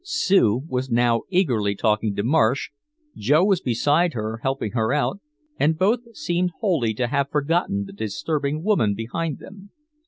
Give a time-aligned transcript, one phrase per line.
[0.03, 2.71] Sue was now eagerly talking to Marsh,
[3.15, 5.19] Joe was beside her helping her out,
[5.59, 9.69] and both seemed wholly to have forgotten the disturbing woman behind them.